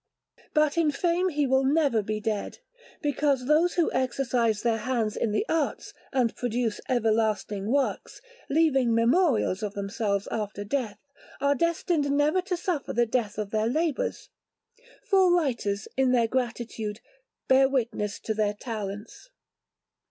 [0.55, 2.57] But in fame he will never be dead,
[3.03, 8.19] because those who exercise their hands in the arts and produce everlasting works,
[8.49, 10.97] leaving memorials of themselves after death,
[11.39, 14.31] are destined never to suffer the death of their labours,
[15.03, 16.99] for writers, in their gratitude,
[17.47, 19.29] bear witness to their talents.